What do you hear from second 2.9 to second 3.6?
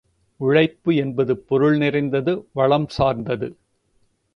சார்ந்தது.